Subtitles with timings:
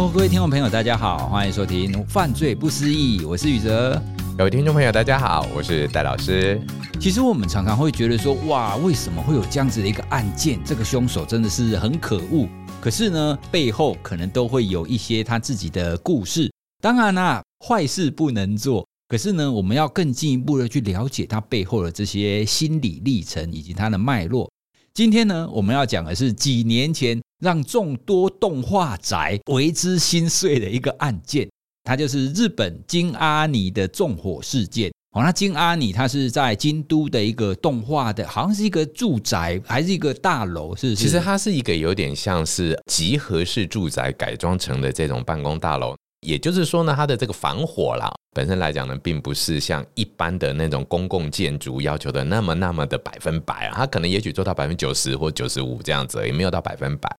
[0.00, 4.02] Hello，各位听众朋友，大家好，欢迎收听《犯罪不思议》，我是宇哲。
[4.34, 6.58] 各位听众朋友，大家好，我是戴老师。
[6.98, 10.58] 其实我们常常会觉得说，哇，为什么会有这样子的一个案件？
[10.64, 12.48] 这个凶手真的是很可恶。
[12.80, 16.50] 可是呢，背后可能都会有一些他自己的故事。
[16.82, 18.86] 当然啦、啊，坏事不能做。
[19.06, 24.50] 可是呢，我们要更进一步的去了解他背后的这些心理历程以及他的脉络。
[24.94, 31.48] 今天呢，我们要讲的是几年前让众多动画宅为之心碎的一个案件。
[31.82, 34.92] 它就是日本京阿尼的纵火事件。
[35.12, 40.76] 哦，那京阿尼它是在京都的一个动画的，好像是一个住宅还是一个大楼？
[40.76, 45.96] 是，其实它是一个有点像是集合式住宅改装成的这种办公大楼。
[46.20, 57.10] 也就是说呢，它的这个防火啦，本身来讲呢，并不是像一般的那种公共建筑要求的那么那么的百分百啊，它可能也许做到百分之九十或九十五这样子，也没有到百分百。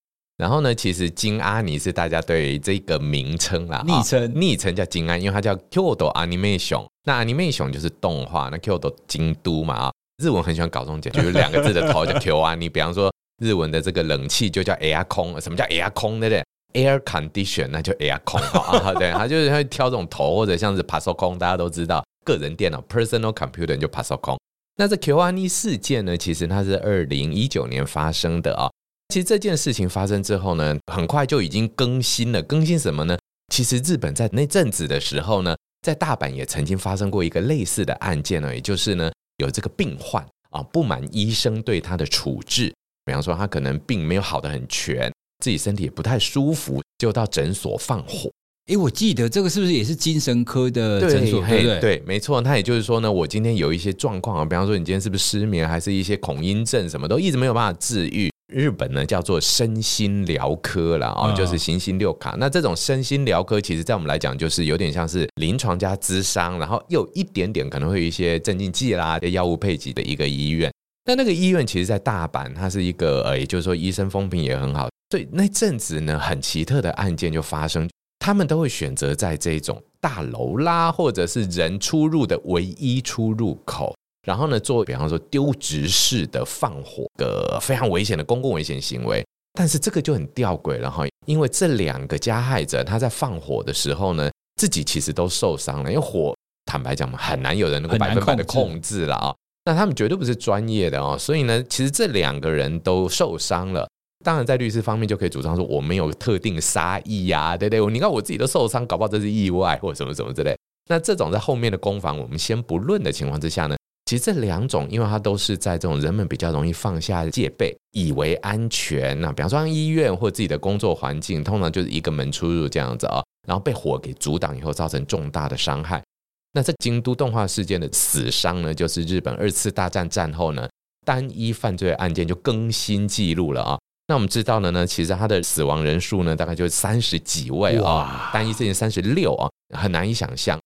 [0.42, 12.56] 然后呢，其实金阿尼是大家对这个名称啦，昵称昵称叫金安，因为它叫 Kyoto Animation，那 Animation 就是动画，那 Kyoto 京都嘛啊，日文很喜欢搞这种简，就是两个字的头叫 Q 啊。
[12.56, 24.40] 你比方说日文的这个冷气就叫 Air 空，什么叫 Air 空对不对？Air Condition 那就 Air 空啊， 对，他就是会挑这种头或者像是 Pasocon，大家都知道个人电脑 Personal Computer 就 Pasocon。
[24.78, 28.71] 那这 Q 阿尼事件呢，其实它是二零一九年发生的啊。
[29.12, 32.42] 其实这件事情发生之后呢，很快就已经更新了。
[32.44, 33.18] 更新什么呢？
[33.54, 45.12] 其实日本在那阵子的时候呢，在大阪也曾经发生过一个类似的案件呢，也就是呢，有这个病患啊不满医生对他的处置，比方说他可能病没有好的很全，
[45.44, 48.32] 自己身体也不太舒服，就到诊所放火。
[48.68, 51.46] 诶，我记得这个是不是也是精神科的诊所？
[51.46, 52.40] 对对对，没错。
[52.40, 58.32] 那也就是说呢，我今天有一些状况啊，比方说你今天是不是失眠，还是一些恐音症，什么都一直没有办法治愈。
[58.52, 62.36] 日本呢叫做身心疗科啦，哦，就是行星六卡。
[62.38, 70.72] 那这种身心疗科，其实在我们来讲，就是有点像是临床加咨商，然后又一点点可能会有一些镇静剂啦、药物配给的一个医院。
[71.04, 74.88] 但那个医院其实，在大阪，它是一个呃，也就是说医生风评也很好。
[75.10, 83.96] 所以那阵子呢，很奇特的案件就发生，他们都会选择在这种大楼啦，或者是人出入的唯一出入口。
[84.28, 99.34] 然后呢，做比方说丢掷式的放火的非常危险的公共危险行为，但是这个就很吊诡了哈，因为这两个加害者他在放火的时候呢，自己其实都受伤了，因为火坦白讲嘛，很难有人能够百分百的控制了啊。
[99.66, 103.88] 那他们绝对不是专业的哦，所以呢，其实这两个人都受伤了。
[104.24, 107.92] 当然，在律师方面就可以主张说，我没有特定杀意呀，对不对？
[107.92, 110.56] 你看我自己都受伤，搞不好这是意外或什么什么之类。
[110.90, 113.76] 那这种在后面的攻防，我们先不论的情况之下呢？
[114.12, 126.04] 其实这两种，因为它都是在这种人们比较容易放下戒备、以为安全呐，比方说像医院或自己的工作环境，通常就是一个门出入这样子啊，然后被火给阻挡以后，造成重大的伤害。
[126.52, 130.68] 那这京都动画事件的死伤呢，就是日本二次大战战后呢
[131.06, 133.80] 单一犯罪案件就更新记录了啊。
[134.10, 140.60] 那我们知道了呢，其实它的死亡人数呢，大概就三十几位啊，单一事件三十六啊，很难以想象。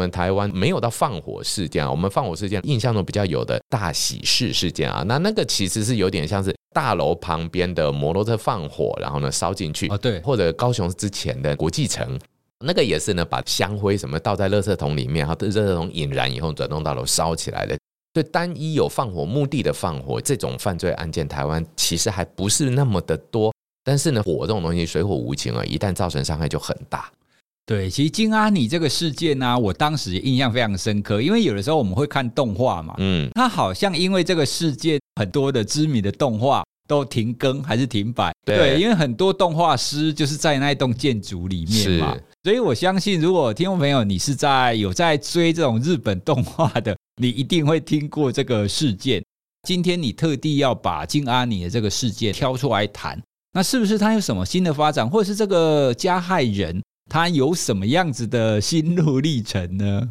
[0.00, 12.18] 我们台湾没有到放火事件啊，我们放火事件印象中比较有的大喜事事件啊，那那个其实是有点像是大楼旁边的摩托车放火，然后呢烧进去啊，对，或者高雄之前的国际城，
[12.64, 17.76] 那个也是呢把香灰什么倒在垃圾桶里面，然后垃圾桶引燃以后转动大楼烧起来的。
[18.14, 23.52] 所以单一有放火目的的放火这种犯罪案件，台湾其实还不是那么的多，
[23.84, 27.12] 但是呢火这种东西水火无情啊，一旦造成伤害就很大。
[27.70, 49.22] 对，其实金阿尼这个事件呢、啊，我当时印象非常深刻，因为有的时候我们会看动画嘛，嗯，它好像因为这个事件，很多的知名的动画都停更还是停摆，对，对，因为很多动画师就是在那一栋建筑里面嘛，所以我相信，如果听众朋友你是在有在追这种日本动画的，你一定会听过这个事件。
[49.68, 53.16] 今天你特地要把金阿尼的这个事件挑出来谈，
[53.52, 56.82] 那是不是它有什么新的发展，或者是这个加害人？
[57.10, 60.10] 他有什么样子的心路历程呢？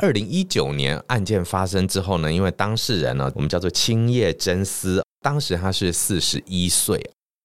[0.00, 6.98] 二零一九年案件发生之后呢，因为当事人呢，我们叫做青叶真司，当时他是四十一岁。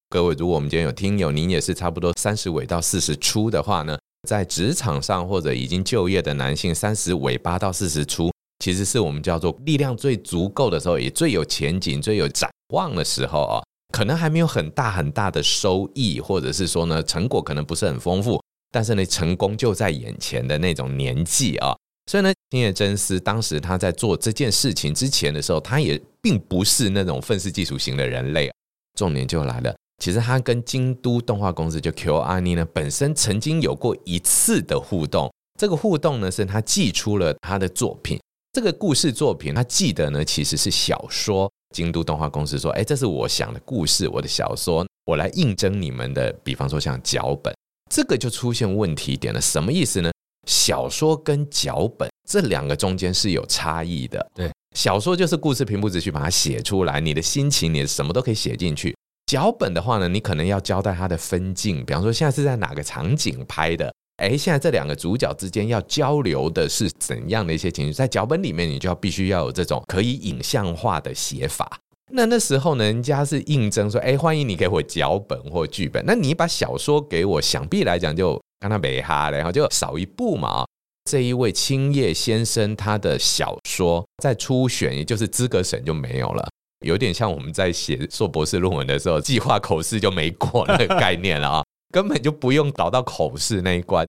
[0.09, 8.31] 各位，如果我们今天有听友，您也是差不多三十尾到四十初的话呢，在职场上或者已经就业的男性，三十尾巴到四十初，
[8.63, 13.61] 其实是我们叫做力量最足够的时候，也最有前景、最有展望的时候啊。
[13.91, 18.41] 可能还没有很大很大的收益，或者是说呢，成果可能不是很丰富。
[18.73, 21.77] 但是呢，成功就在眼前的那种年纪啊，
[22.11, 28.51] 所以呢，青叶真司当时他在做这件事情之前的时候，他也并不是那种愤世嫉俗型的人类。
[28.97, 35.31] 重点就来了，其实他跟京都动画公司就 KyoAni 呢本身曾经有过一次的互动。
[35.59, 38.19] 这个互动呢，是他寄出了他的作品，
[38.51, 41.47] 这个故事作品他寄的呢其实是小说。
[41.73, 46.31] 京都动画公司说：“哎，这是我想的故事，我的小说，我来应征你们的。
[46.43, 47.51] 比方说像脚本，
[47.93, 49.39] 这个就出现问题点了。
[49.39, 50.11] 什么意思呢？
[50.47, 54.31] 小说跟脚本这两个中间是有差异的。
[54.33, 58.95] 对，小说就是故事平铺直叙把它写出来，你的心情，你什么都可以写进去。
[59.27, 67.93] 脚本的话呢，你可能要交代它的分镜，比方说现在是在哪个场景拍的。”哎，现在这两个主角之间要交流的是怎样的一些情绪？
[67.93, 71.79] 在脚本里面，你就要必须要有这种可以影像化的写法。
[72.15, 76.03] 那那时候呢，人家是应征说，哎，欢迎你给我脚本或剧本。
[76.05, 80.63] 那你把小说给我，想必来讲就跟他没哈了，然后就少一步嘛。
[81.09, 86.47] 这一位青叶先生，他的小说在初选，也就是资格审就没有了，
[86.85, 91.63] 有点像我们在写硕博士论文的时候，计划口试就没过那个概念了啊。
[91.91, 94.05] 根本就不用搞到口试那一关。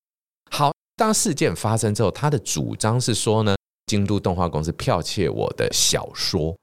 [0.51, 3.57] 好，当事件发生之后，他的主张是说呢，
[3.87, 6.55] 京都动画公司剽窃我的小说。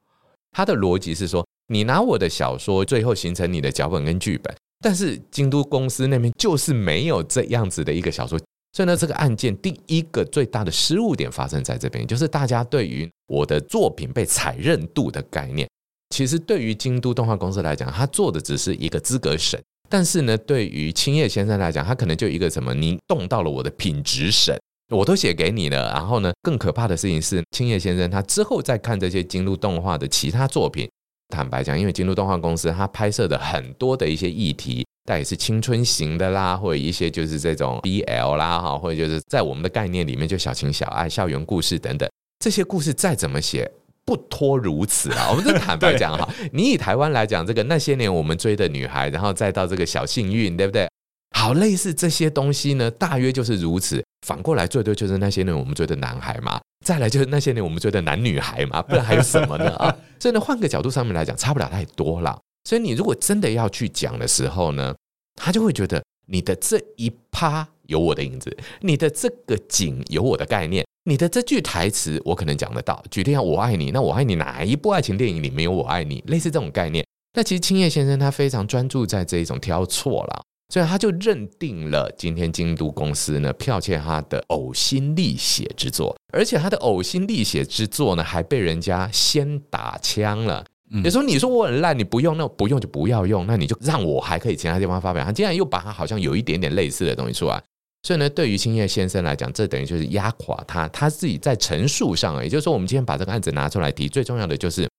[0.51, 8.39] 他的逻辑是说，你拿我的小说，最后形成你的脚本跟剧本，但是京都公司那边就是没有这样子的一个小说。
[8.73, 15.67] 所以呢，这个案件第一个最大的失误点发生在这边，就是大家对于我的作品被采认度的概念，
[16.15, 19.61] 其实对于京都动画公司来讲，他做的只是一个资格审。
[19.89, 24.57] 但是呢，对于青叶先生来讲，他可能就一个什么，你动到了我的品质审，
[24.91, 25.91] 我都写给你了。
[25.91, 30.89] 然后呢，更可怕的事情是，青叶先生他之后再看这些京都动画的其他作品，
[31.29, 42.09] 坦白讲，因为京都动画公司他拍摄的很多的一些议题，但也是青春型的啦，或者一些就是这种 BL 啦，哈，或者就是在我们的概念里面就小情小爱、校园故事等等，
[42.39, 43.71] 这些故事再怎么写。
[44.03, 45.27] 不脱如此啊！
[45.29, 50.89] 我们这坦白讲哈，你以台湾来讲，这个那些年我们追的女孩，然后再到这个小幸运，对不对？
[51.37, 54.03] 好，类似这些东西呢，大约就是如此。
[54.25, 59.69] 反过来，最多就是那些年我们追的男孩嘛，再来就是那些年我们追的男女孩嘛，不然还有什么呢？
[59.77, 62.39] 啊，所以呢，换个角度上面来讲，差不了太多了。
[62.63, 64.95] 所以你如果真的要去讲的时候呢，
[65.35, 70.85] 他就会觉得你的这一趴有我的影子，你的这个景有我的概念。
[71.05, 76.23] 你的这句台词我可能讲得到，举例啊，我爱你，那我爱你哪一部爱情电影里没有我爱你？
[76.27, 77.03] 类似这种概念。
[77.33, 90.65] 那其实青叶先生他非常专注在这一种挑错了，所以他就认定了今天京都公司呢剽窃他的呕心沥血之作，而且他的呕心沥血之作呢还被人家先打枪了。
[91.03, 95.23] 有时候你说我很烂，你不用，那不用就不要用，那你就让我还可以其他地方发表。
[95.25, 97.61] 他竟然又把他好像有一点点类似的东西出来。
[98.03, 104.89] 所以呢，对于青叶先生来讲，这等于就是压垮他，他自己在陈述上，也就是说，我们今天把这个案子拿出来提，最重要的就是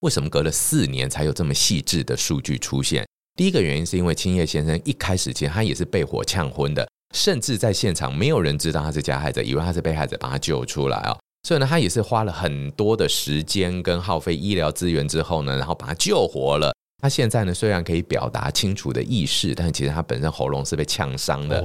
[0.00, 3.06] 为什么隔了四年才有这么细致的数据出现？
[3.34, 11.18] 第一个原因是因为青叶先生一开始其实他也是被火呛昏的，甚至在现场没有人知道他是加害者，以为他是被害者，把他救出来哦。
[11.48, 16.72] 所以呢，他也是花了很多的时间跟耗费医疗资源之后呢，然后把他救活了。
[17.02, 21.64] 他现在呢，虽然可以表达清楚的意识，但其实他本身喉咙是被呛伤的。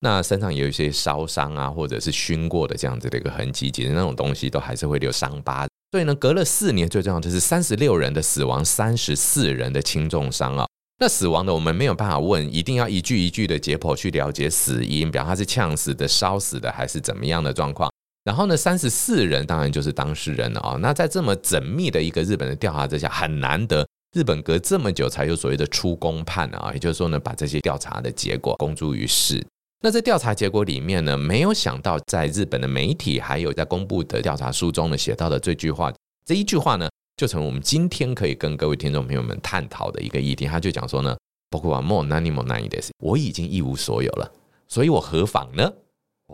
[0.00, 5.66] 那身上也有一些烧伤啊，或者是熏过的这样子的一个痕迹，其实那种东西都还是会留伤疤。
[5.90, 10.66] 所以呢，隔了四年，最重要的是三十六人的死亡，三十四人的轻重伤啊。
[10.98, 17.92] 那死亡的我们没有办法问，一定要一句一句的解剖去了解死因，比方他是呛死的、烧死的，还是怎么样的状况。
[18.24, 20.76] 然后呢，三十四人当然就是当事人了啊。
[20.80, 29.46] 那在这么缜密的一个日本的调查之下，很难得日本隔这么久才有所谓的出公判啊，也就是说呢，把这些调查的结果公诸于世。
[29.82, 35.92] 那在调查结果里面呢，没有想到在日本的媒体还有在公布的调查书中呢，写到的这句话，
[36.24, 40.46] 这一句话呢，就成为我们今天可以跟各位听众朋友们探讨的一个议题。
[40.46, 41.16] 他就讲说呢，
[41.50, 44.30] 包括莫那尼莫那伊的，我已经一无所有了，
[44.68, 45.72] 所以我何妨呢？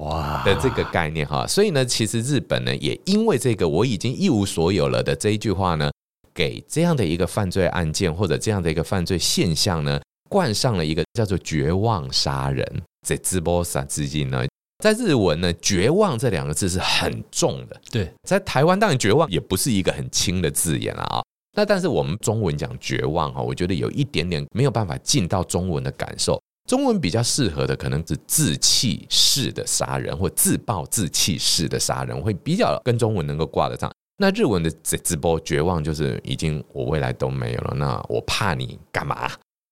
[0.00, 5.90] 哇的这个概念哈，所以呢，其实日本呢，也因为这个我已经一无所有了的这一句话呢，
[6.32, 12.64] 给这样的一个犯罪案件或者这样的一个犯罪现象呢，冠上了一个叫做绝望杀人。
[13.06, 14.44] 在直播上资金呢，
[14.82, 17.80] 在日文呢，“绝望”这两个字是很重的。
[17.88, 21.22] 对，在台湾当然“绝望”也不是一个很轻的字眼了啊。
[21.56, 26.42] 那但是我们中文讲“绝望”哈，我觉得有一点点没有办法进到中文的感受。
[26.68, 33.88] 中文比较适合的可能是自弃式的杀人，或自暴自弃式的杀人，会比较跟中文能够挂得上。
[34.16, 39.30] 那日文的直直播“绝望”就是已经我未来都没有了，那我怕你干嘛？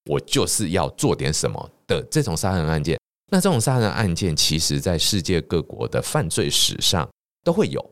[0.08, 2.96] 我就是要做点什么的这种杀人案件。
[3.30, 7.08] 那这种杀人案件，其实在世界各国的犯罪史上
[7.44, 7.84] 都会有，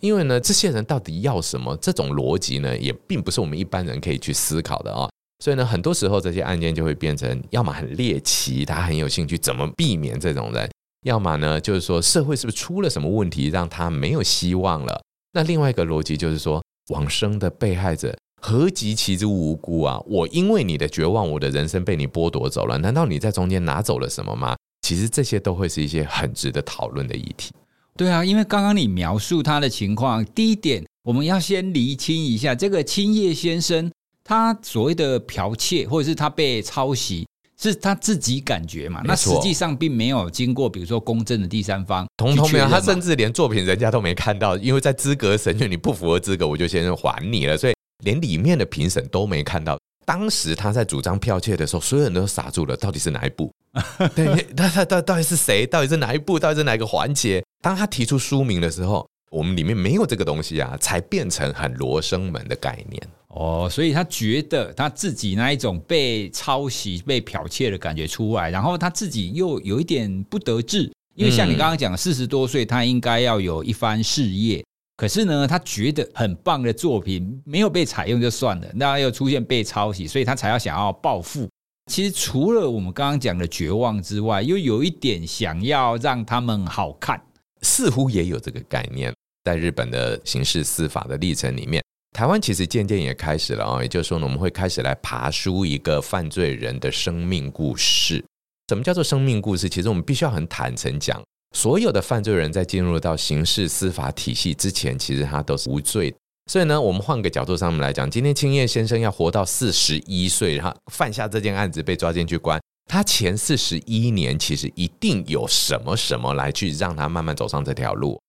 [0.00, 1.76] 因为呢，这些人到底要什么？
[1.78, 5.08] 这种逻辑呢，也并不是我们一般人可以去思考的啊。
[5.42, 10.64] 所以呢，很多时候这些案件就会变成，要么很猎奇，他很有兴趣怎么避免这种人；
[11.04, 15.02] 要么呢，就是说社会是不是出了什么问题，让他没有希望了。
[15.32, 20.00] 那另外一个逻辑就是说，往生的被害者何及其之无辜啊？
[20.06, 24.56] 我因为你的绝望，我的人生被你剥夺走了，难道你在中间拿走了什么吗？
[24.84, 27.50] 其实这些都会是一些很值得讨论的议题。
[27.96, 33.90] 对啊，因为刚刚你描述他的情况，第一点我们要先厘清一下，这个青叶先生。
[34.22, 37.26] 他所谓的剽窃，或者是他被抄袭，
[37.58, 39.00] 是他自己感觉嘛？
[39.04, 42.66] 那实际上并没有经过，比如说公正的第三方，通通没有。
[42.66, 47.56] 他甚至连作品人家都没看到，因为在资格审讯，你不符合资格，我就先还你了。
[47.56, 49.78] 所以连里面的评审都没看到。
[50.06, 53.50] 当时他在主张剽窃的时候，所有人都傻住了，到底是哪一部？
[54.14, 55.66] 对，他他到到底是谁？
[55.66, 56.38] 到底是哪一部？
[56.38, 57.44] 到底是哪个环节？
[57.60, 63.02] 当他提出书名的时候，我们里面没有这个东西啊，才变成很罗生门的概念。
[63.28, 74.64] 哦，所以他觉得他自己那一种被抄袭、被剽窃的感觉出来，然后他自己又有一点不得志，因为像你刚刚讲，四十多岁他应该要有一番事业，
[74.96, 81.48] 可是呢，他觉得很棒的作品没有被采用就算了，那又出现被抄袭，所以他才要想要报复。
[81.90, 87.20] 其实除了我们刚刚讲的绝望之外，又有一点想要让他们好看，
[87.62, 89.14] 似乎也有这个概念，
[89.44, 91.82] 在日本的刑事司法的历程里面。
[92.16, 98.24] 台湾其实渐渐也开始了啊，也就是说呢，我们会开始来爬梳一个犯罪人的生命故事。
[98.68, 99.68] 什么叫做生命故事？
[99.68, 101.22] 其实我们必须要很坦诚讲，
[101.54, 106.14] 所有的犯罪人在进入到刑事司法体系之前，其实他都是无罪。
[106.50, 118.20] 所以呢，我们换个角度上面来讲，今天青叶先生要活到四十一岁，然后犯下这件案子被抓进去关，他前四十一年其实一定有什么什么来去让他慢慢走上这条路。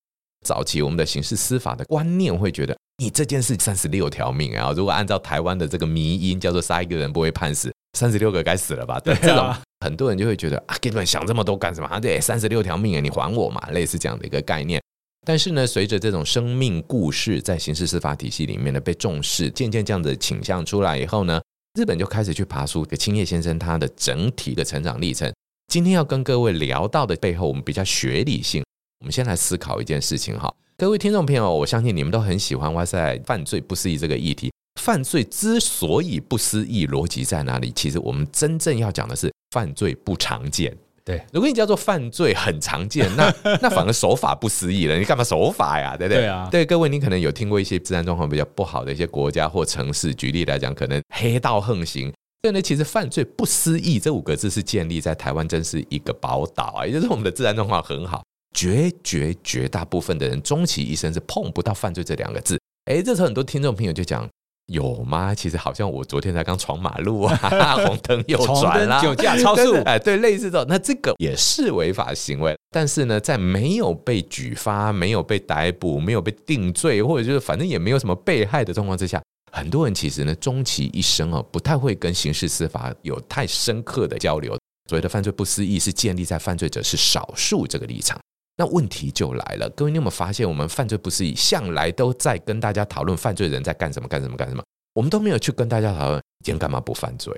[0.46, 2.76] 早期我们的刑事司法的观念会觉得。
[2.98, 4.72] 你这件事三十六条命啊！
[4.72, 8.98] 如果按照台湾的这个迷因，叫做杀一个人不会判死，三十六个该死了吧？
[9.04, 12.00] 对，这种很多人就会觉得啊，给你们想这么多干什么？
[12.00, 13.62] 对，三十六条命啊，你还我嘛？
[13.72, 14.82] 类似这样的一个概念。
[15.26, 21.42] 但是呢，随着这种生命故事在刑事司法体系里面的被重视，渐渐这样的倾向出来以后呢，
[21.74, 25.34] 日本就开始去爬出给青叶先生他的整体的成长历程。
[25.68, 28.64] 今天要跟各位聊到的背后，我们比较学理性，
[29.00, 30.54] 我们先来思考一件事情哈。
[30.78, 34.52] 各位听众朋友，我相信你们都很喜欢哇塞，犯罪不思议这个议题。
[34.80, 37.72] 犯罪之所以不思议，逻辑在哪里？
[37.72, 40.78] 其实我们真正要讲的是犯罪不常见。
[41.06, 43.32] 对，如果你叫做犯罪很常见，那
[43.62, 44.98] 那反而手法不思议了。
[44.98, 45.96] 你干嘛手法呀？
[45.96, 46.24] 对不对？
[46.24, 46.50] 对啊。
[46.52, 52.12] 对各位，你可能有听过一些治安状况比较不好的一些国家或城市，举例来讲，可能黑道横行。
[52.42, 58.24] 所以呢，其实犯罪不思议这五个字是建立在台湾，真是一个宝岛啊，也就是我们的治安状况很好。
[58.56, 62.60] 绝绝绝大部分的人终其一生是碰不到犯罪这两个字。
[62.86, 64.28] 哎，这时候很多听众朋友就讲：
[64.68, 65.34] 有吗？
[65.36, 67.36] 其实好像我昨天才刚闯马路啊，
[67.86, 72.56] 红灯右转啦，酒驾超速，哎，对，类似这种，那这个也是违法行为。
[72.72, 84.58] 但是呢，在没有被举发、没有被逮捕、没有被定罪，或者就是反正也没有什么被害的状况之下，很多人其实呢，终其一生啊，不太会跟刑事司法有太深刻的交流。
[84.90, 88.20] 所谓的犯罪不思议，是建立在犯罪者是少数这个立场。
[88.58, 97.34] 那问题就来了，各位，你有没有发现，我们犯罪不是以向来都在跟大家讨论犯罪人在干什么、干什么、干什么，我们都没有去跟大家讨论，今天干嘛不犯罪，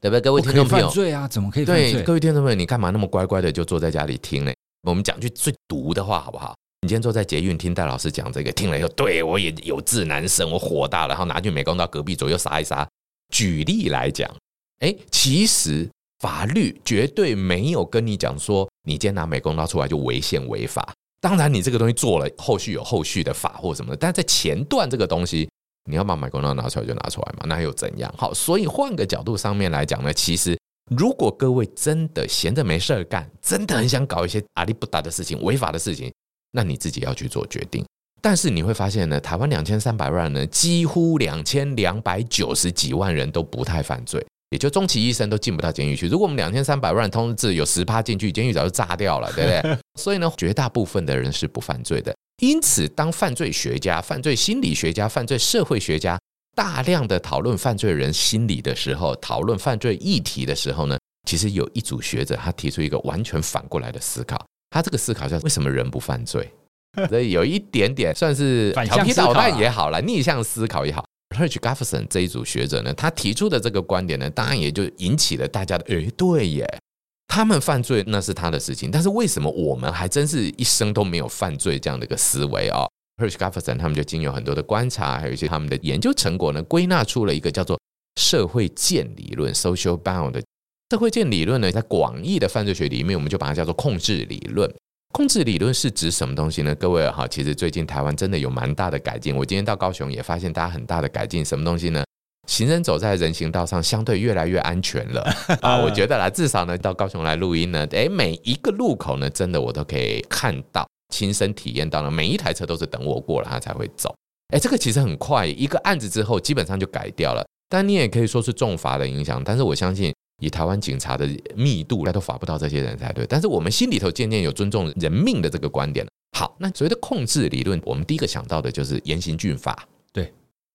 [0.00, 0.20] 对不对？
[0.22, 1.92] 各位听众朋友，犯罪啊，怎么可以犯罪？
[1.92, 4.52] 对，各位听众朋友，你干嘛那么乖乖的就坐在家里听呢？
[4.88, 6.54] 我们讲句最毒的话，好不好？
[6.80, 12.88] 你今天坐在捷运听戴老师讲这个，听了以后，对我也有志难伸，我火大了，然后拿去美工刀隔壁左右杀一杀。
[13.28, 14.34] 举例来讲，
[14.78, 15.86] 哎，其实。
[16.22, 20.94] 法律绝对没有跟你讲说，你今天拿美工刀出来就违宪违法。
[21.20, 23.96] 当然，你这个东西做了，后续有后续的法或什么的。
[23.96, 25.48] 但在前段这个东西，
[25.90, 28.12] 你要把美工刀拿出来就拿出来嘛，那又怎样？
[28.16, 30.56] 好，所以换个角度上面来讲呢，其实
[30.96, 36.12] 如果各位真的闲着没事儿干，真的很想搞一些阿里不达的事情、违法的事情，
[36.52, 37.84] 那你自己要去做决定。
[38.20, 44.24] 但是你会发现呢，台湾两千三百万人，几乎两千两百九十几万人都不太犯罪。
[44.52, 46.06] 也就终其一生都进不到监狱去。
[46.06, 49.78] 如果我们两千三百万通知有十趴进去，监狱早就炸掉了，对不对？
[49.98, 52.14] 所以呢，绝大部分的人是不犯罪的。
[52.42, 56.20] 因此，当犯罪学家、犯罪心理学家、犯罪社会学家
[56.54, 64.44] 大量的讨论犯罪人心理的时候，讨论犯罪议题的时候呢，其实有一组学者他提出一个完全反过来的思考。
[64.68, 66.46] 他这个思考叫为什么人不犯罪？
[67.08, 71.02] 所以有一点点算是调皮捣蛋也好了，逆向思考也好。
[71.32, 76.78] Hirsch Gafferson 这一组学者呢，他提出的这个观点呢，当然也就引起了大家的诶，对耶，
[77.26, 82.86] 他们犯罪那是他的事情，但是为什么我们还真是一生都没有犯罪这样的一个思维啊
[83.22, 87.80] ？Hirsch Gafferson 他们就经由很多的观察，还有一些他们的研究成果呢，归纳出了一个叫做
[88.20, 90.42] 社会键理论 （social bound）。
[90.90, 94.70] 社会键理论呢，在广义的犯罪学里面，我们就把它叫做控制理论。
[95.12, 96.74] 控制理论是指什么东西呢？
[96.76, 99.36] 各位哈，其实最近台湾真的有蛮大的改进。
[99.36, 101.44] 我今天到高雄也发现大家很大的改进。
[101.44, 102.02] 什么东西呢？
[102.48, 105.22] 行人走在人行道上，相对越来越安全了
[105.60, 105.76] 啊！
[105.76, 114.12] 我觉得啦，至少呢，到高雄来录音呢，诶，每一个路口呢，真的我都可以看到、亲身体验到了，每一台车都是等我过了，他才会走。
[114.54, 117.46] 诶，这个其实很快，一个案子之后，基本上就改掉了。
[117.68, 120.10] 但你也可以说是重罚的影响，但是我相信。
[120.42, 123.24] 以台湾警察的密度，那都罚不到这些人才对。
[123.28, 126.04] 但是我们心里头渐渐有尊重人命的这个观点。
[126.36, 130.32] 好，那所谓的控制理论，我们第一个想到的就是严刑峻法，对，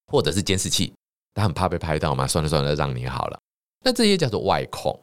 [0.07, 0.93] 或者是监视器。
[1.33, 3.38] 他很怕被拍到嘛，算了算了，让你好了。
[3.83, 4.97] 那这些叫做外控，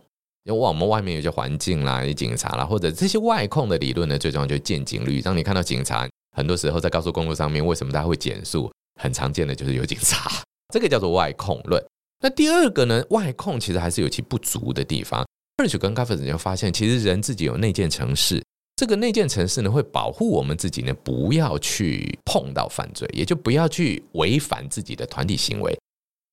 [0.44, 5.21] 因为我们外面有些环境啦，有警察啦，或者这些外控的理论呢，最重要就是见警率。
[5.21, 8.73] 当你看到警察，很多时候在高速公路上面，为什么大家会减速？
[9.00, 10.30] 很常见的就是有警察，
[10.73, 11.85] 这个叫做外控论。
[12.25, 13.04] 那第二个呢？
[13.11, 15.23] 外控其实还是有其不足的地方。
[15.59, 18.43] Hersh 跟 Gaffer 就发现，其实人自己有内建城市，
[18.76, 25.78] 这个内建城市呢，会保护我们自己呢，不要去碰到犯罪，也就不要去违反自己的团体行为。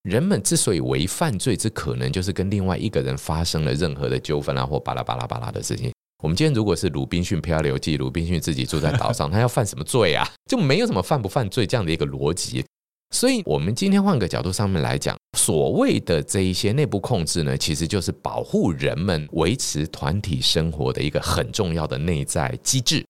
[0.04, 5.92] 人们之所以违犯罪之可能，就是跟另外一个人发生了任何的纠纷啊，或巴拉巴拉巴拉的事情。
[6.24, 10.26] 我们今天如果是鲁滨逊漂流记，鲁滨逊自己住在岛上，他要犯什么罪啊？
[10.50, 12.64] 就没有什么犯不犯罪这样的一个逻辑。
[13.14, 23.06] 所以，我们今天换个角度上面来讲，所谓的这一些内部控制呢，其实就是保护人们维持团体生活的一个很重要的内在机制。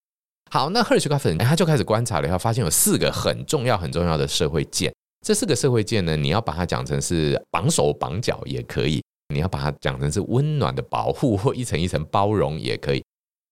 [0.49, 4.91] 好，那 Hershey 他就开始观察了以后，发现有四个很重要、很重要的社会键。
[5.25, 9.03] 这四个社会键呢，你要把它讲成是绑手绑脚也可以，
[9.33, 13.03] 你要把它讲成是温暖的保护或一层一层包容也可以。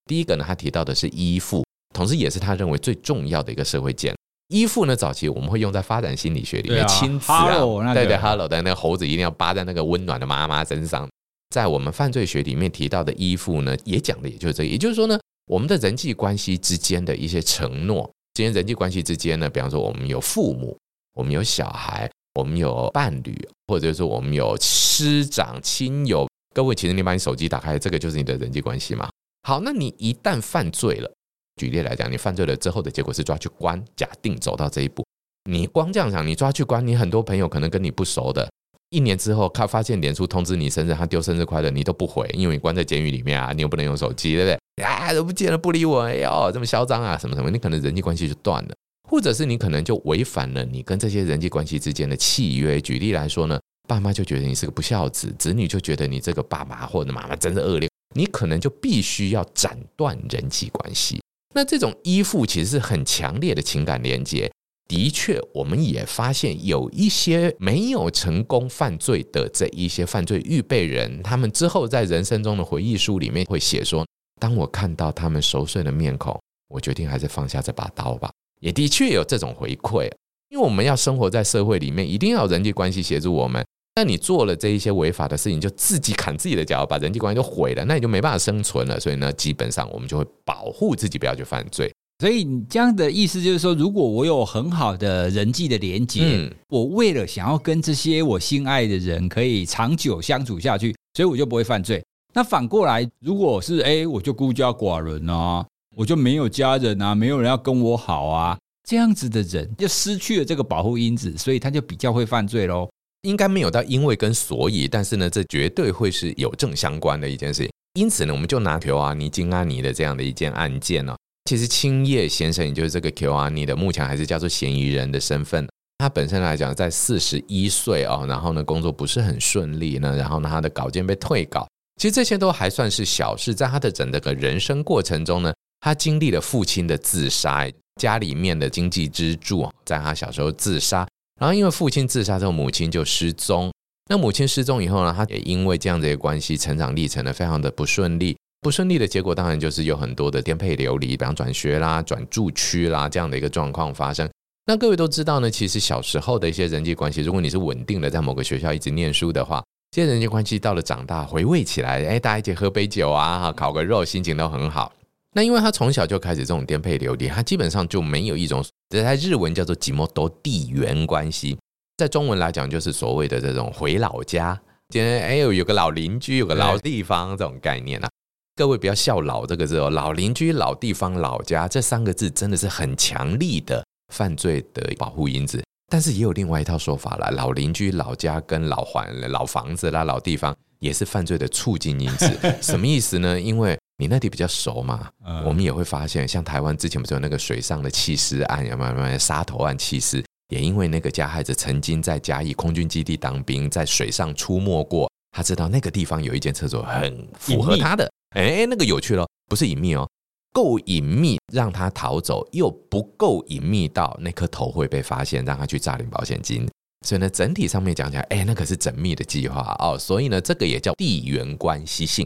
[0.05, 1.63] 第一个呢，他提到的是依附，
[1.93, 4.15] 同时也是他认为最重要的一个社会键。
[4.49, 11.07] 依附呢，早期我们会用在发展心理学里面，亲子啊，对对，Hello 的那个猴子一定要扒在那个温暖的妈妈身上。
[11.51, 20.77] 在我们犯罪学里面提到的依附呢，也讲的也就是这个，也就是说呢，我们的人际关系之间的一些承诺，今天人际关系之间呢，比方说我们有父母，
[21.15, 26.27] 我们有小孩，我们有伴侣，或者说我们有师长、亲友。
[26.55, 29.07] 各位，其实你把你手机打开，这个就是你的人际关系嘛。
[29.43, 31.12] 好，那你一旦犯罪了。
[31.60, 33.84] 举例来讲，你犯罪了之后的结果是抓去关。
[33.98, 35.06] 假定走到这一步，
[35.52, 38.50] 你光这样想，你抓去关，你很多朋友可能跟你不熟的，
[38.91, 44.86] 一年之后他发现脸书通知你生日，他丢生日快乐，你都不回，因为你关在监狱里面啊，你又不能用手机，对不对？
[44.86, 48.74] 啊，都不见了，不理我，哎呦，这么嚣张啊，什么什么，你可能人际关系就断了，
[49.10, 52.80] 或者是你可能就违反了你跟这些人际关系之间的契约。
[52.80, 61.22] 举例来说呢，爸妈就觉得你是个不孝子，子女就觉得你这个爸爸或者妈妈真是恶劣，你可能就必须要斩断人际关系。
[61.55, 64.51] 那这种依附其实是很强烈的情感连接。
[64.88, 74.03] 的确，我们也发现有一些没有成功犯罪的这一些犯罪预备人，他们之后在人生中的回忆书里面会写说
[74.41, 76.35] ：“当我看到他们熟睡的面孔，
[76.69, 78.31] 我决定还是放下这把刀吧。”
[78.62, 80.09] 也的确有这种回馈，
[80.49, 83.63] 因为我们要生活在社会里面，一定要人际关系协助我们。
[83.99, 88.97] 那你做了这一些违法的事情，就自己砍自己的脚，把人际关系都毁了，那你就没办法生存了。
[88.97, 91.93] 所以呢，基本上我们就会保护自己，不要去犯罪。
[92.19, 102.01] 所以你这样的意思就是说，如果我有很好的人际的连接，嗯，我为了想要跟这些我心爱的人可以长久相处下去，所以我就不会犯罪。
[102.33, 105.65] 那反过来，如果是哎，我就孤家寡人啊，
[105.97, 108.57] 我就没有家人啊，没有人要跟我好啊，
[108.88, 112.89] 这样子的人就失去了这个保护因子，所以他就比较会犯罪喽。
[113.23, 117.71] 应该没有到因为跟所以，但是呢，这绝对会是有正相关的一件事情。
[117.93, 125.67] 因此呢，我们就拿 Q 阿尼金阿尼的这样的一件案件呢，其实青叶先生，也就是这个 Q 阿尼的，目前还是叫做嫌疑人的身份。
[125.97, 131.67] 他本身来讲，在四十一岁哦，然后呢，工作不是很顺利呢，然后呢，他的稿件被退稿。
[131.99, 137.67] 其实这些都还算是小事，在他的整个人生过程中呢，他经历了父亲的自杀，
[137.99, 141.05] 家里面的经济支柱在他小时候自杀。
[141.39, 143.71] 然后因为父亲自杀之后，母亲就失踪。
[144.10, 148.36] 那母亲失踪以后呢，他也因为这样的一个关系，成长历程呢非常的不顺利。
[148.62, 154.30] 不顺利的结果当然就是有很多的颠沛流离，比方转学啦、转住区啦这样的一个状况发生。
[154.65, 164.91] 那各位都知道呢，其实小时候的一些人际关系，如果你是稳定的在某个学校一直念书的话，这些人际关系到了长大回味起来，哎，大家一起喝杯酒啊，烤个肉，心情都很好。
[165.33, 171.57] 那因为他从小就开始这种颠沛流离，他基本上就没有一种，在日文叫做“寂寞多地缘关系”，
[171.97, 178.09] 在中文来讲就是所谓的这种回老家，今天哎呦有个老邻居，有个老地方这种概念啊。
[178.55, 185.63] 各位不要笑“老”这个字哦，老邻居、老地方、老家这三个字真的是很强力的犯罪的保护因子。
[185.91, 192.37] 但是也有另外一套说法了，老邻居、老家跟老环、老房子啦、老地方也是犯罪的促进因子。
[192.61, 193.39] 什么意思呢？
[193.39, 195.09] 因为你那里比较熟嘛，
[195.45, 199.17] 我们也会发现，像台湾之前不是有那个水上的弃尸案，有没有？
[199.17, 208.09] 杀头案弃尸，也因为那个加害者曾经在嘉义空军基地当兵，在水上出没过，他知道那个地方有一间厕所很符合他的。
[208.38, 210.09] 哎，那个有趣咯，不是隐秘哦。
[210.53, 216.65] 够隐秘让他逃走，又不够隐秘到那颗头会被发现，让他去诈领保险金。
[217.05, 219.97] 所以呢，整体上面讲起来，哎，那可是缜密的计划哦。
[219.99, 222.25] 所以呢，这个也叫地缘关系性。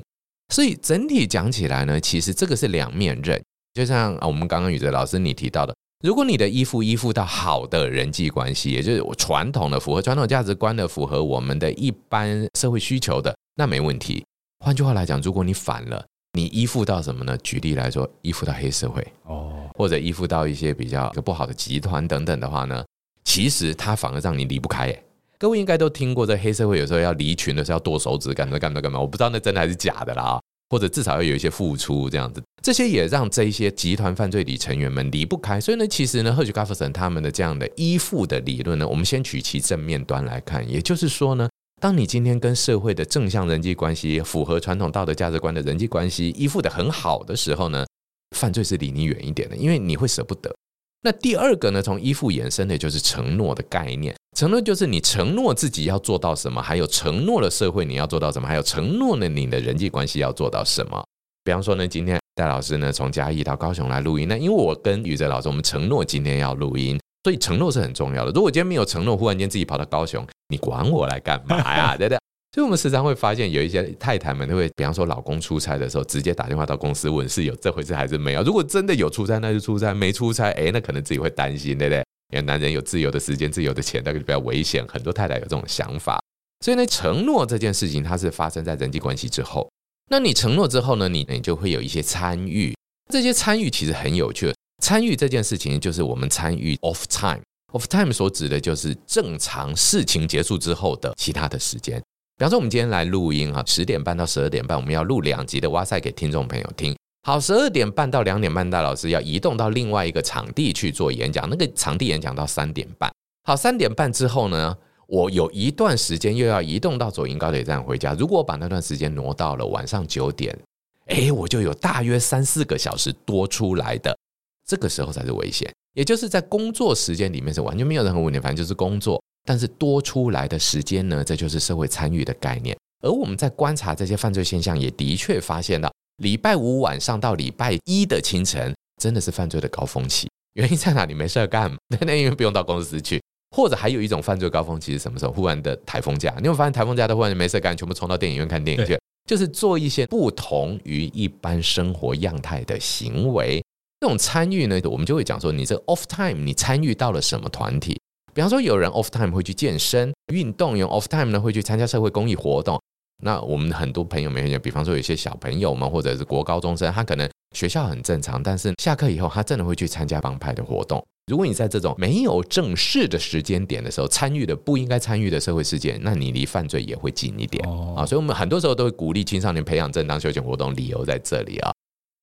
[0.49, 3.41] 所以整体讲起来呢，其实这个是两面刃。
[3.73, 14.23] 就像我们刚刚宇哲老师你提到的，如果你的依附依附到好的人际关系，也就是传统的、符合传统价值观的、符合我们的一般社会需求的，那没问题。
[14.63, 16.05] 换句话来讲，如果你反了。
[16.35, 17.37] 你依附到什么呢？
[17.43, 22.83] 举例来说，依附到黑社会哦，或者依附到一些比较不好的集团等等的话呢，
[23.23, 24.87] 其实它反而让你离不开。
[24.87, 25.03] 哎，
[25.43, 28.97] 各位应该都听过，这黑社会有时候要离群的时候要剁手指，干嘛干嘛干嘛？
[28.97, 35.59] 我不知道那真的还是假的啦，或者至少要有一些付出这样子，这些也让这一些集团犯罪里成员们离不开。
[35.59, 41.49] 所以呢，其实呢，赫覀卡弗森他们的这样的依附的理论呢，我们先取其正面端来看，也就是说呢。
[41.81, 47.85] 当你今天跟社会的正向人际关系、符合传统道德价值观的人际关系依附得很好的时候呢，
[48.33, 50.55] 犯罪是离你远一点的，因为你会舍不得。
[51.03, 54.15] 那第二个呢，从依附衍生的就是承诺的概念。
[54.37, 61.03] 承诺就是你承诺自己要做到什么，还有承诺了社会你要做到什么，还有承诺了你的人际关系要做到什么。
[61.43, 66.97] 比方说呢，今天戴老师呢从嘉义到高雄来录音，那因为我跟宇哲老师，我们承诺今天要录音。
[67.25, 68.31] 所以承诺是很重要的。
[68.31, 71.95] 如果今天没有承诺，忽然间自己跑到高雄，你管我来干嘛呀？
[71.99, 72.19] 对不对？
[72.53, 78.43] 所以我们时常会发现，有一些太太们都会，比方说老公出差的时候，直接打电话到公司问是有这回事还是没有。
[78.43, 82.05] 如果真的有出差，那就出差；没出差，哎，那可能自己会担心，对不对？
[82.31, 84.85] 因为男人有自由的时间、自由的钱，那个就比较危险。
[84.87, 86.21] 很多太太有这种想法。
[86.63, 89.67] 所以呢，承诺这件事情，它是发生在人际关系之后。
[90.11, 92.75] 那你承诺之后呢，你你就会有一些参与。
[93.11, 94.53] 这些参与其实很有趣。
[94.83, 97.41] 参与这件事情，就是我们参与 off time。
[97.71, 101.99] off time 所指的就是正常事情结束之后的其他的时间。
[102.35, 106.95] 比方说，我们今天来录音哈，十点半到十二点半，我们要录两集的哇塞给听众朋友听。
[107.21, 113.11] 好，十二点半到两点半，戴老师要移动到另外一个场地去做演讲，那个场地演讲到三点半。
[113.43, 114.75] 好，三点半之后呢，
[115.07, 118.13] 我有一段时间又要移动到左营高铁站回家。
[118.13, 120.57] 如果我把那段时间挪到了晚上九点，
[121.05, 124.17] 哎，我就有大约三四个小时多出来的。
[124.65, 129.21] 这个时候才是危险，也就是在工作时间里面是完全没有任何问题，反正就是工作。
[129.45, 132.77] 但是多出来的时间呢，这就是社会参与的概念。
[133.01, 140.29] 而我们在观察这些犯罪现象，也的确发现到，礼拜五晚上到礼拜一的清晨，真的是犯罪的高峰期。
[140.53, 141.13] 原因在哪里？
[141.13, 141.77] 没事干嘛？
[141.99, 143.21] 那因为不用到公司去，
[143.55, 145.31] 或者还有一种犯罪高峰期是什么时候？
[145.31, 153.61] 忽然的台风假，你会发现台风假都忽然没事干，全部冲到电影院看电影去，就是做一些不同于一般生活样态的行为。
[153.99, 157.99] 这种参与呢，我们就会讲说，你这 off time，你参与到了什么团体？
[158.33, 162.81] 比方说，有人 off time 会去健身运动，有 off time 呢会去参加社会公益活动。
[163.23, 171.01] 那我们很多朋友们，比方说有些小朋友们，或者是国高中生，他可能学校很正常，但是下课以后，他真的会去参加帮派的活动。
[171.27, 177.63] 如果你在这种没有正式的时间点的时候参与的不应该参与的社会事件，那你离犯罪也会近一点
[177.95, 178.05] 啊。
[178.05, 181.71] 所以，我们很多时候都会鼓励青少年培养正当休闲活动，理由在这里啊。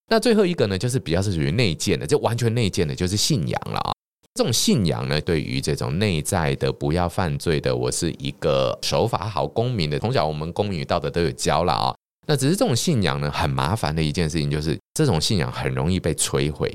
[0.08, 3.92] 那最后一个呢，就是比较是属于内建的，就完全内建的，就是信仰了啊。
[4.40, 11.94] 这种信仰呢，对于这种内在的不要犯罪的，我是一个守法好公民的，从小我们公民与道德都有教了啊。
[12.26, 16.74] 那只是这种信仰呢，很麻烦的一件事情，就是这种信仰很容易被摧毁，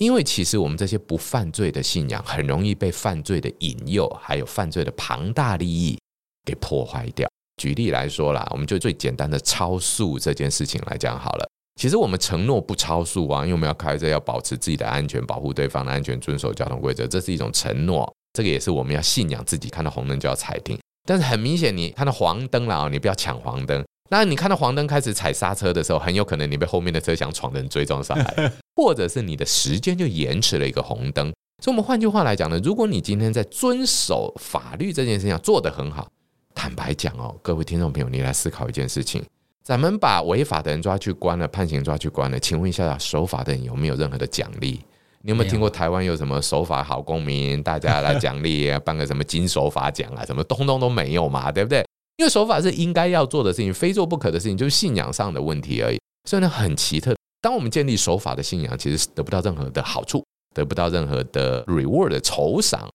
[0.00, 5.98] 因为其实我们这些不犯罪的信仰，很容易被犯罪的引诱，还有犯罪的庞大利益
[6.46, 7.28] 给破坏掉。
[7.58, 11.46] 举例来说啦，我们就最简单的超速这件事情来讲好了。
[11.76, 18.12] 其实我们承诺不超速啊，因为我们要开车要保持自己的安全，保护对方的安全，遵守交通规则，这是一种承诺。
[18.34, 20.78] 这个也是我们要信仰自己，看到红灯就要踩停。
[21.04, 23.84] 但是很明显，你看到黄灯了啊，你不要抢黄灯。
[24.10, 31.32] 那你看到黄灯开始踩刹车的时候，很有可能你被后面的车想闯的人追撞上来， 或者是你的时间就延迟了一个红灯。
[31.62, 36.06] 所以，我们换句话来讲呢，如果你今天在遵守法律这件事情上做得很好，
[36.54, 39.24] 坦白讲哦，各位听众朋友，你来思考一件事情。
[39.62, 44.80] 咱们把违法的人抓去关了，判刑抓去关了，请问一下，守法的人有没有任何的奖励？
[45.22, 50.24] 你有没有听过台湾有什么守法好公民，大家来奖励，颁个什么金守法奖啊？
[50.26, 51.84] 什么通通都没有嘛，对不对？
[52.18, 55.98] 因为守法是应该要做的事情，非做不可的事情，就是信仰上的问题而已。
[56.28, 57.14] 所以呢，很奇特。
[57.40, 62.88] 当我们建立守法的信仰，其实是得不到任何的好处，得不到任何的 reward 的酬赏。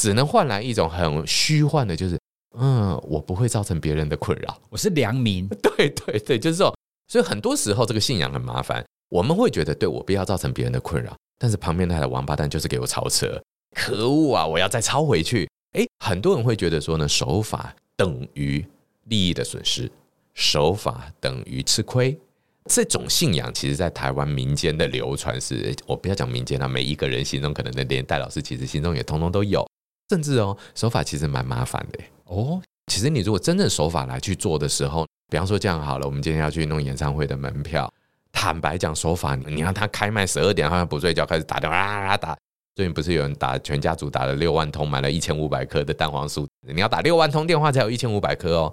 [0.00, 2.17] 只能换来一种很虚幻的，就是
[2.56, 5.46] 嗯，我不会造成别人的困扰，我是良民。
[5.76, 6.74] 对对对，就是说，
[7.06, 13.40] 所以很多时候这个信仰很麻烦，我们会觉得，对，我不要造成别人的困扰，但是旁边那台王八蛋就是给我超车，
[13.74, 14.46] 可恶啊！
[14.46, 15.48] 我要再超回去。
[15.72, 18.64] 诶，很多人会觉得说呢，守法等于
[19.04, 19.90] 利益的损失，
[20.32, 22.18] 守法等于吃亏。
[22.64, 29.67] 这种信仰，其实在台湾民间的流传是，我不要讲民间啊，每一个人心中可能的，连戴老师其实心中也通通都有。
[30.08, 32.60] 甚至哦，手法其实蛮麻烦的哦。
[32.86, 37.92] 其实你如果真正手法来去做的时候，比方说这样好了，我们今天要去弄演唱会的门票，
[38.32, 42.36] 坦白讲，手法，你让他开卖十二点，好像不睡觉开始打电话啊啊打。
[42.74, 48.72] 最近不是有人打全家族打了六万通，买了一千五百颗的蛋黄酥，你要打六万通电话才有一千五百颗哦。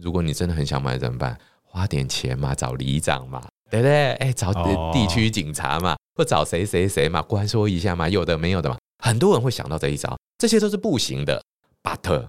[0.00, 1.38] 如果你真的很想买怎么办？
[1.62, 4.12] 花点钱嘛，找里长嘛，对不对？
[4.14, 4.52] 哎，找
[4.92, 11.42] 地区警察嘛，或找谁谁谁嘛，关说一下嘛，有的没有的嘛，很多人会想到这一招，这些都是不行的
[11.82, 12.28] ，but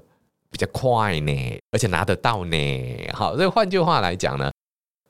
[0.52, 2.58] 比较快呢，而且拿得到呢。
[3.14, 4.52] 好，所以换句话来讲呢，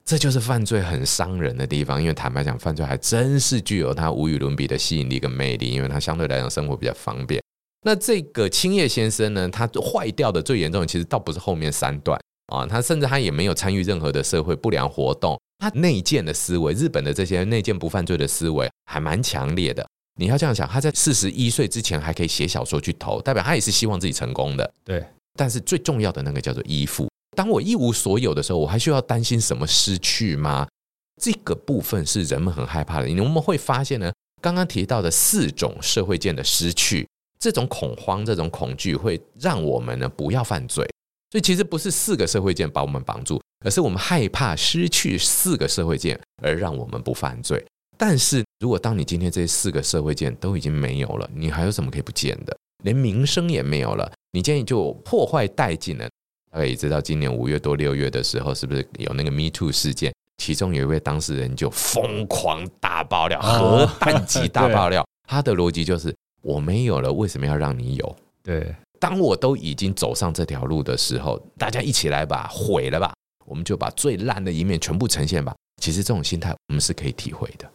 [0.06, 7.42] 这就是犯罪很伤人的地方，因为坦白讲，犯罪还真是具有它无与伦比的吸引力跟魅力，因为它相对来讲生活比较方便。
[7.86, 12.20] 那这个青叶先生呢，他坏掉的最严重的，其实倒不是后面三段。
[12.48, 19.88] 啊，他甚至他也没有参与任何的社会不良活动，他内建的思维，日本的这些内建不犯罪的思维还蛮强烈的。
[20.20, 24.70] 你要这样想，他在四十一岁之前还可以写小说去投，代表他也是希望自己成功的。
[24.84, 25.04] 对，
[25.38, 27.08] 但是最重要的那个叫做依附。
[27.38, 30.68] 当我一无所有的时候，我还需要担心什么失去吗？
[31.22, 33.08] 这个部分是人们很害怕的。
[33.08, 37.08] 你们会发现呢，刚刚提到的四种社会间的失去，
[37.40, 40.86] 这种恐慌、这种恐惧，会让我们呢不要犯罪。
[41.32, 47.64] 所以其实不是四个社会键把我们绑住，而是我们害怕失去四个社会键而让我们不犯罪。
[47.98, 52.56] 但是如果当你今天这四个社会键都已经没有了，你还有什么可以不见的？
[52.84, 56.08] 连名声也没有了，你建议就破坏殆尽了。
[56.52, 60.14] 大家也知道，今年五月多六月的时候，是不是有那个 Me Too 事件？
[60.38, 65.06] 其中有一位当事人就疯狂大爆料，核弹级大爆料。
[65.28, 68.16] 他的逻辑就是：我没有了，为什么要让你有？
[68.44, 68.76] 对。
[69.00, 73.14] 当我都已经走上这条路的时候，大家一起来吧，毁了吧，
[73.46, 75.56] 我们就把最烂的一面全部呈现吧。
[75.82, 77.70] 其实这种心态我们是可以体会的。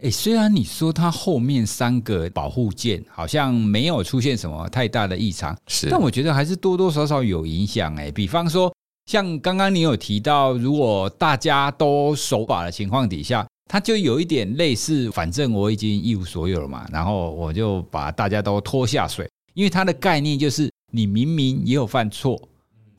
[0.00, 7.96] 诶，虽然你说它后面三个保护键好像没有出现什么太大的异常，是，但我觉得还是多多少少有影响。
[7.96, 8.72] 诶，比方说，
[9.10, 19.28] 像刚刚你有提到，如果大家都守法的情况底下，它就有一点类似，反正我已经一无所有了嘛，然后我就把大家都拖下水。
[19.54, 22.40] 因为它的概念就是，你明明也有犯错，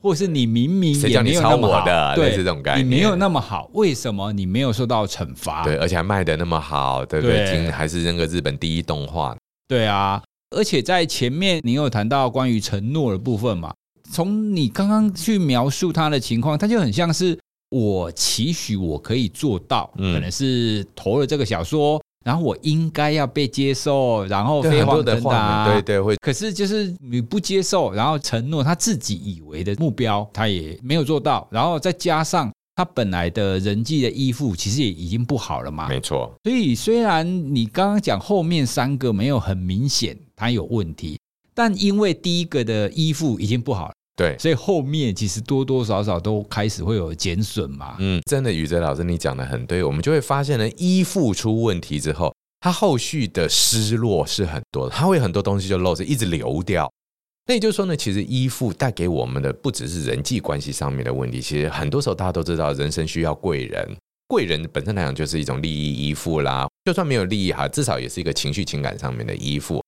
[0.00, 5.62] 或是你明明也没有那么好的，对这种概念，你没有那么好，为什么你没有受到惩罚？
[5.62, 7.46] 对，而且还卖的那么好，对不对？
[7.52, 9.36] 今还是那个日本第一动画。
[9.68, 10.22] 对啊，
[10.56, 13.72] 而且在前面你有谈到关于承诺的部分嘛？
[14.10, 21.99] 从你刚刚去描述他的情况，他就很像是我期许我可以做到，可能是投了这个小说。
[22.24, 26.14] 然后我应该要被接受，然后飞黄腾达，对对会。
[26.16, 31.48] 可是就是你不接受，然后承诺他自己以为的目标，他也没有做到。
[31.50, 35.88] 然后再加上他本来的人际的依附，其实也已经不好了嘛。
[35.88, 36.30] 没错。
[36.44, 41.18] 所以虽然你刚刚讲后面三个没有很明显他有问题，
[41.54, 43.94] 但因为第一个的依附已经不好了。
[44.20, 47.96] 对，所以后面其实多多少少都开始会有减损嘛。
[48.00, 52.30] 嗯，真的，宇哲老师你讲的很对，我们就会发现呢，依附出问题之后，
[52.60, 56.86] 他后续的失落是很多的，他会很多东西就漏着，一直流掉。
[57.46, 63.96] 那也就是说呢，其实依附带给我们的不只是人际关系上面的问题，其实很多时候大家都知道，人生需要贵人，
[64.28, 69.82] 贵人本身来讲就是一种利益依附啦，就算没有利益哈，至少也是一个情绪情感上面的依附。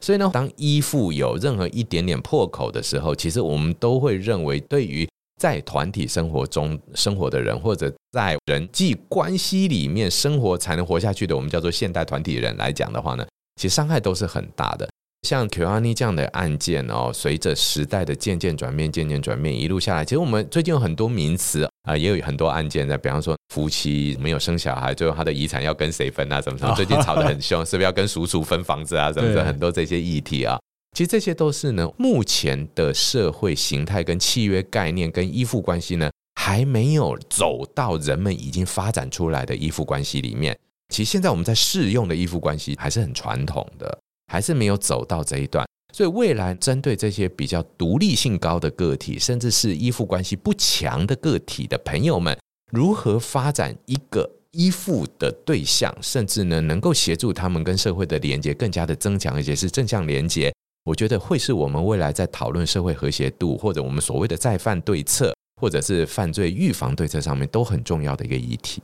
[0.00, 5.08] 所以呢，当依附有任何一点点破口的时候，其实我们都会认为，对于
[5.40, 13.26] 在团体生活中生活的人，或者在人际关系里面生活才能活下去的，我们叫做现代团体人来讲的话呢，
[13.56, 14.88] 其实伤害都是很大的。
[15.24, 26.40] 像 Kyoani 这样的案件哦，随着时代的渐渐转变，渐渐转变，一路下来，其实我们最近有很多名词啊，也有很多案件在，比方说夫妻没有生小孩，最后他的遗产要跟谁分啊？
[26.40, 26.74] 怎么怎么？
[26.76, 29.10] 最近吵得很凶， 是不是要跟叔叔分房子啊？
[29.10, 29.44] 怎么怎么？
[29.44, 30.58] 很多这些议题啊，
[30.96, 40.56] 其实这些都是呢，目前的社会形态跟契约概念跟依附关系呢，还没有走到人们已经发展出来的依附关系里面。
[40.92, 43.98] 其实现在我们在适用的依附关系还是很传统的。
[44.26, 52.36] 还是没有走到这一段，所以未来针对这些比较独立性高的个体，甚至是依附关系不强的个体的朋友们，
[52.72, 60.52] 如何发展一个依附的对象，甚至呢能够协助他们跟社会的连接更加的增强，而且是正向连接，
[60.84, 68.82] 我觉得会是我们未来在讨论社会和谐度，或者我们所谓的再犯对策，或者是犯罪预防对策上面都很重要的一个议题。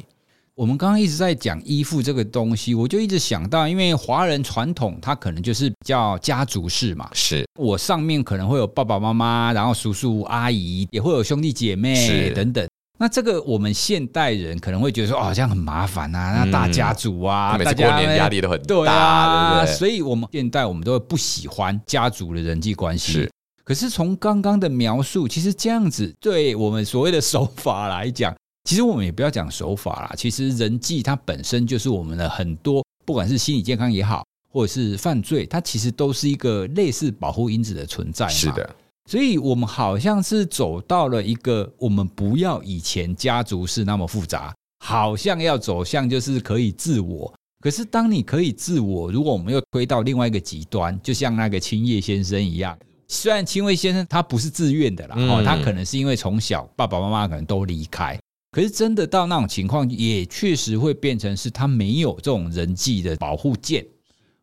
[0.55, 7.45] 我们刚刚一直在讲依附这个东西，我就一直想到，因为华人传统它可能就是比较家族式嘛，是。
[7.59, 12.67] 我上面可能会有爸爸妈妈，然后叔叔阿姨，也会有兄弟姐妹等等。
[12.99, 23.13] 那这个我们现代人可能会觉得说，哦，这样很麻烦啊，那大家族啊，每次过年压力都很大，对啊，所以我们现代我们都会不喜欢家族的人际关系。
[23.13, 23.31] 是，
[23.65, 38.29] 可是从刚刚的描述，其实这样子对我们所谓的手法来讲，其实我们也不要讲手法啦，其实人际它本身就是我们的很多，不管是心理健康也好，或者是犯罪，它其实都是一个类似保护因子的存在。
[38.29, 38.77] 是的。
[39.09, 47.33] 所以，我们好像是走到了一个我们不要以前家族是那么复杂，好像要走向就是可以自我。
[47.61, 58.17] 可是，当你可以自我，如果我们又推到另外一个极端，就像那个青叶先生一样，虽然青叶先生他不是自愿的啦，哦，他可能是因为从小爸爸妈妈可能都离开，
[58.51, 63.87] 可是真的到那种情况，也确实会变成是他没有这种人际的保护键。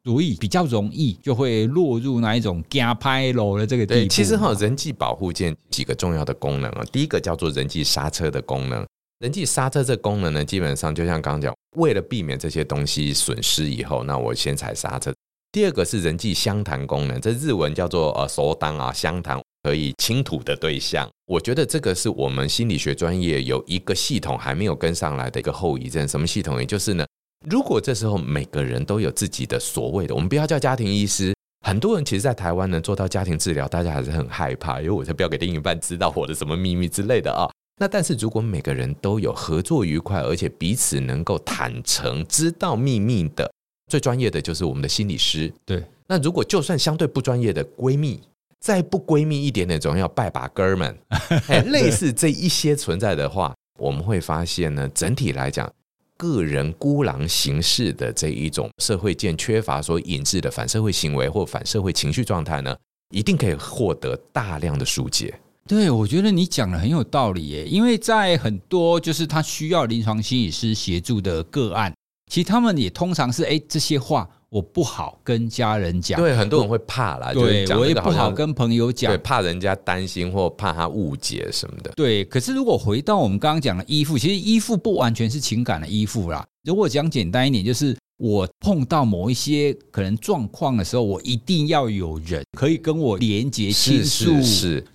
[0.06, 4.08] 所以比较容易就会落入那一种惊拍楼的这个地步。
[4.08, 8.86] 其实哈，人际保护键几个重要的功能啊，第一个叫做人际刹车的功能。
[9.20, 15.14] 人际刹车这功能呢，基本上就像刚刚讲，为了避免这些东西损失以后，那我先踩刹车。
[15.52, 21.10] 第二个是人际相谈功能，这日文叫做呃，收当啊，相谈可以倾吐的对象。
[21.26, 26.08] 我觉得这个是我们心理学专业有一个系统还没有跟上来的一个后遗症。
[26.08, 26.60] 什么系统？
[26.60, 27.06] 也就是呢。
[27.50, 31.34] 如果这时候每个人都有自己的所谓的，我们不要叫家庭医师。
[31.66, 37.50] 很多人其实，在台湾呢做到家庭治疗，大家还是很害怕，因为我才不要给另一半知道我的什么秘密之类的啊。
[37.80, 43.52] 那但是如果每个人都有合作愉快，而且彼此能够坦诚知道秘密的，
[43.88, 45.52] 最专业的就是我们的心理师。
[45.66, 45.84] 对。
[46.08, 48.22] 那如果就算相对不专业的闺蜜，
[48.60, 50.98] 再不闺蜜一点点，总要拜把哥们。
[51.48, 55.72] 哎，类似这一些存在的话，我们会发现呢，整体来讲。
[56.20, 62.76] 个人孤狼形式的这一种社会间缺乏所引致的反社会行为或反社会情绪状态呢，
[63.12, 65.32] 一定可以获得大量的疏解。
[65.68, 71.94] 对，我觉得你讲的很有道理耶，因为在很多就是他需要临床心理师协助的个案，
[72.28, 74.30] 其实他们也通常是哎这些话。
[74.50, 81.92] 我不好跟家人讲，对，很多人会怕啦，对，我也不好跟朋友讲，对，怕人家担心或怕他误解什么的。
[81.98, 86.48] 对，可是如果回到我们刚刚讲的依附，其实依附不完全是情感的依附啦。
[86.64, 94.32] 如果讲简单一点，就是我碰到某一些可能状况的时候，我一定要有人可以跟我连接倾诉，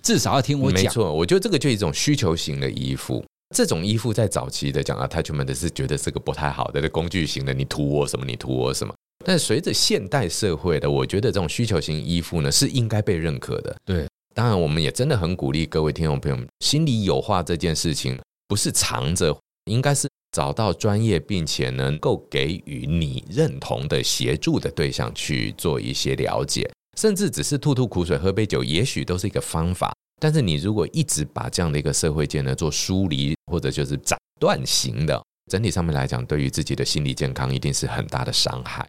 [0.01, 0.81] 至少要听我讲。
[0.81, 3.23] 没错，我觉得这个就是一种需求型的依附。
[3.53, 8.93] 这种依附在早期的讲 attachment 的是觉得是个不太好的工具型的，你图我什么，你图我什么。
[9.25, 13.73] 但随着现代社会的，我觉得这种需求型依附呢，是应该被认可的。
[13.85, 29.93] 对，当然我们也真的很鼓励各位听众朋友们，心里有话这件事情不是藏着，应该是找到专业并且能够给予你认同的协助的对象去做一些了解，甚至只是吐吐苦水、喝杯酒，也许都是一个方法。
[30.19, 35.21] 但是你如果一直把这样的一个社会界呢做疏离或者就是斩断型的，
[35.51, 38.87] 整体上面来讲，对于自己的心理健康一定是很大的伤害。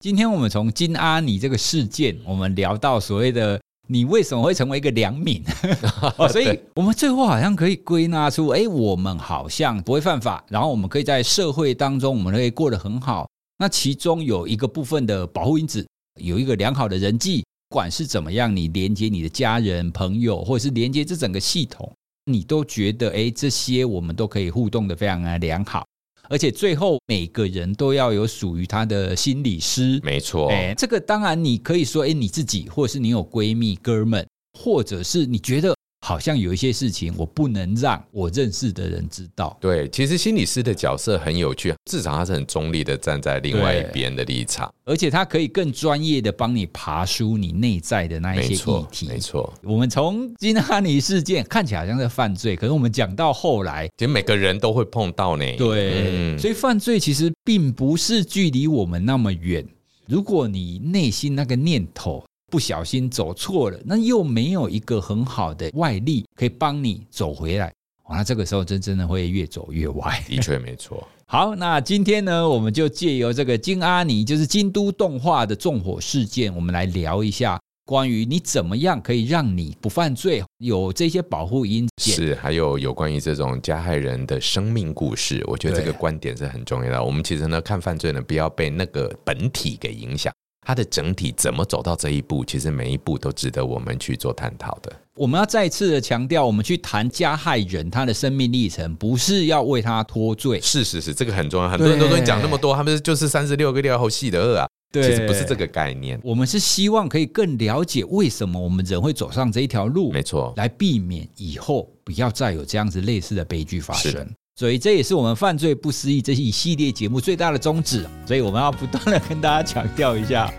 [0.00, 3.58] 今天我们从金阿尼这个事件，我们聊到所谓的
[3.88, 5.42] 你为什么会成为一个良民？
[6.30, 13.26] 所以我们最后好像可以归纳出，哎，我们好像不会犯法，然后我们可以在社会当中，我们可以过得很好。
[13.58, 15.86] 那其中有一个部分的保护因子，
[16.20, 21.92] 有一个良好的人际，不管是怎么样，你连接你的家人、朋友，或者是连接这整个系统，
[22.26, 25.84] 你都觉得，哎，这些我们都可以互动的非常的良好。
[26.28, 30.50] 而且最后每个人都要有属于他的心理师，没错。
[30.50, 34.24] 哎，这个当然你可以说，哎，你自己，或者是你有闺蜜、哥们，
[34.56, 35.74] 或者是你觉得。
[36.04, 39.56] 好像有一些事情我不能让我认识的人知道。
[39.58, 49.08] 对，其实心理师的角色很有趣，至少他是很中立的，站在另外一边的立场，而且他可以更专业的帮你爬梳你内在的那一些议题。
[49.08, 55.56] 没错，我们从金哈尼事件看起来好像是犯罪，可是我们讲到后来，其实每个人都会碰到呢。
[55.56, 59.66] 对，嗯，所以犯罪其实并不是距离我们那么远。
[60.06, 62.22] 如果你内心那个念头，
[62.54, 67.74] 不小心走错了，那又没有一个很好的外力可以帮你走回来，
[68.08, 70.22] 那这个时候真真的会越走越歪。
[70.28, 71.04] 的确没错。
[71.26, 82.12] 好，那今天呢，我们就借由这个金阿尼，就是京都动画的纵火事件，我们来聊一下关于你怎么样可以让你不犯罪，有这些保护因子。
[82.12, 87.02] 是，还有有关于这种加害人的生命故事，我觉得这个观点是很重要的。
[87.02, 90.32] 我们其实呢，看犯罪呢，不要被那个本体给影响。
[90.64, 94.92] 它的整体怎么走到这一步，其实每一步都值得我们去做探讨的。
[95.16, 100.60] 我们要再次的强调，我们去谈加害人他的生命历程，不是要为他脱罪。
[100.60, 101.68] 是是是，这个很重要。
[101.68, 104.66] 很多人都跟你讲那么多，他们就是三十六个六后戏的二啊。
[104.90, 106.18] 对，其实不是这个概念。
[106.22, 114.28] 我们是希望可以更了解为什么我们人会走上这一条路，没错，来避免以后不要再有这样子类似的悲剧发生。
[114.56, 118.06] 所以这也是我们犯罪不思议这一系列节目最大的宗旨。
[118.26, 120.50] 所以我们要不断的跟大家强调一下。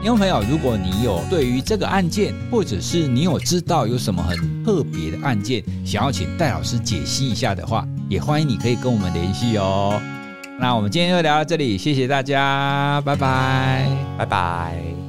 [0.00, 10.00] 听众朋友，如果你有对于这个案件，或者是你有知道有什么很特别的案件，想要请戴老师解析一下的话，也欢迎你可以跟我们联系哦。
[10.60, 13.88] 那我们今天就聊到这里，谢谢大家，拜拜，
[14.18, 15.07] 拜拜。